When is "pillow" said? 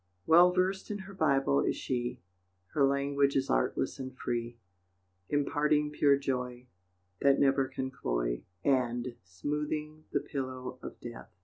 10.21-10.79